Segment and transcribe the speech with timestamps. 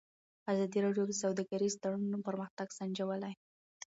[0.51, 3.33] ازادي راډیو د سوداګریز تړونونه پرمختګ سنجولی.